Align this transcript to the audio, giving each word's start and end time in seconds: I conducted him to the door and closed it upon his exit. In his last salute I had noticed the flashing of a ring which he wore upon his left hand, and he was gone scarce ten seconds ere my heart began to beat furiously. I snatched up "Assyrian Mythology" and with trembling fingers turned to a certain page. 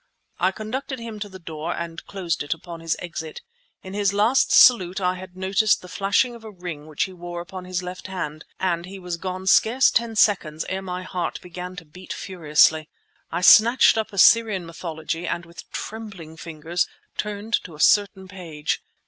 I 0.39 0.51
conducted 0.51 0.97
him 0.97 1.19
to 1.19 1.29
the 1.29 1.37
door 1.37 1.75
and 1.75 2.03
closed 2.07 2.41
it 2.41 2.55
upon 2.55 2.79
his 2.79 2.95
exit. 2.97 3.41
In 3.83 3.93
his 3.93 4.13
last 4.15 4.51
salute 4.51 4.99
I 4.99 5.13
had 5.13 5.37
noticed 5.37 5.83
the 5.83 5.87
flashing 5.87 6.33
of 6.33 6.43
a 6.43 6.49
ring 6.49 6.87
which 6.87 7.03
he 7.03 7.13
wore 7.13 7.39
upon 7.39 7.65
his 7.65 7.83
left 7.83 8.07
hand, 8.07 8.43
and 8.59 8.87
he 8.87 8.97
was 8.97 9.17
gone 9.17 9.45
scarce 9.45 9.91
ten 9.91 10.15
seconds 10.15 10.65
ere 10.69 10.81
my 10.81 11.03
heart 11.03 11.39
began 11.43 11.75
to 11.75 11.85
beat 11.85 12.13
furiously. 12.13 12.89
I 13.31 13.41
snatched 13.41 13.95
up 13.95 14.11
"Assyrian 14.11 14.65
Mythology" 14.65 15.27
and 15.27 15.45
with 15.45 15.69
trembling 15.69 16.35
fingers 16.35 16.87
turned 17.15 17.53
to 17.63 17.75
a 17.75 17.79
certain 17.79 18.27
page. 18.27 18.81